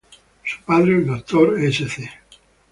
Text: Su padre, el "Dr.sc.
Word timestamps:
Su 0.43 0.63
padre, 0.65 0.93
el 0.95 1.05
"Dr.sc. 1.05 2.09